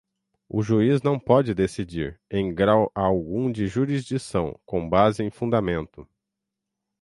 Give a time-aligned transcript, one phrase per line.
[0.49, 6.09] O juiz não pode decidir, em grau algum de jurisdição, com base em fundamento